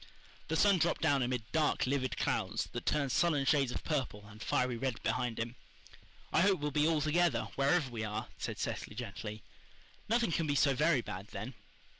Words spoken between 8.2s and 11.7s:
said Cecily gently. "Nothing can be so very bad then."